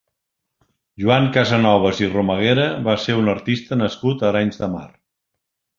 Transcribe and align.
Joan 1.03 1.27
Casanovas 1.35 2.01
i 2.05 2.09
Romaguera 2.15 2.67
va 2.89 2.99
ser 3.07 3.21
un 3.21 3.33
artista 3.37 3.79
nascut 3.83 4.25
a 4.27 4.33
Arenys 4.35 4.63
de 4.65 4.77
Mar. 4.77 4.89